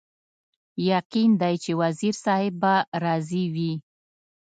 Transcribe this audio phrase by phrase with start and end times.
[0.91, 3.73] یقین دی چې وزیر صاحب به راضي وي.